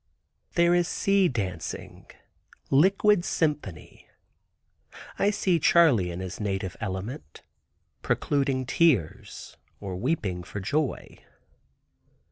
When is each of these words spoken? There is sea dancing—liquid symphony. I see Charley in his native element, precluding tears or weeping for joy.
There 0.55 0.73
is 0.73 0.87
sea 0.87 1.27
dancing—liquid 1.27 3.23
symphony. 3.23 4.07
I 5.19 5.29
see 5.29 5.59
Charley 5.59 6.09
in 6.09 6.21
his 6.21 6.39
native 6.39 6.75
element, 6.81 7.43
precluding 8.01 8.65
tears 8.65 9.57
or 9.79 9.95
weeping 9.95 10.41
for 10.41 10.59
joy. 10.59 11.19